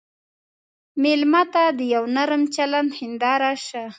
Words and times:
مېلمه 1.03 1.43
ته 1.53 1.63
د 1.77 1.79
یوه 1.93 2.09
نرم 2.15 2.43
چلند 2.55 2.89
هنداره 2.99 3.51
شه. 3.67 3.83